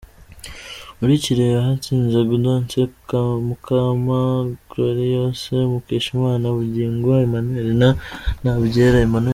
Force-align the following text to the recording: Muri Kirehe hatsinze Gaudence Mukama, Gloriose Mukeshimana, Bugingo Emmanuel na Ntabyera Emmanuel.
Muri 0.99 1.13
Kirehe 1.23 1.57
hatsinze 1.67 2.19
Gaudence 2.29 2.81
Mukama, 3.47 4.19
Gloriose 4.69 5.55
Mukeshimana, 5.71 6.45
Bugingo 6.57 7.09
Emmanuel 7.25 7.69
na 7.81 7.89
Ntabyera 8.41 8.97
Emmanuel. 9.07 9.29